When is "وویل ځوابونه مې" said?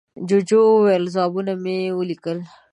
0.75-1.77